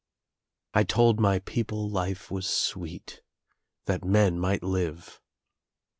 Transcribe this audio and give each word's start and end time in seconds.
I 0.73 0.81
told 0.83 1.19
my 1.19 1.37
people 1.37 1.87
life 1.87 2.31
was 2.31 2.49
sweet, 2.49 3.21
that 3.85 4.03
men 4.03 4.39
might 4.39 4.63
live. 4.63 5.21